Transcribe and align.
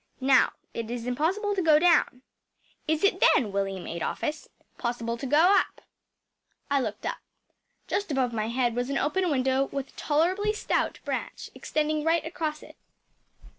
Now, 0.19 0.53
it 0.73 0.89
is 0.89 1.05
impossible 1.05 1.53
to 1.53 1.61
go 1.61 1.77
down. 1.77 2.23
Is 2.87 3.03
it, 3.03 3.19
then, 3.21 3.51
William 3.51 3.85
Adolphus, 3.85 4.47
possible 4.79 5.15
to 5.15 5.27
go 5.27 5.55
up?‚ÄĚ 5.55 5.83
I 6.71 6.79
looked 6.79 7.05
up. 7.05 7.19
Just 7.85 8.11
above 8.11 8.33
my 8.33 8.47
head 8.47 8.75
was 8.75 8.89
an 8.89 8.97
open 8.97 9.29
window 9.29 9.65
with 9.65 9.89
a 9.89 9.97
tolerably 9.97 10.53
stout 10.53 10.97
branch 11.05 11.51
extending 11.53 12.03
right 12.03 12.25
across 12.25 12.63
it. 12.63 12.77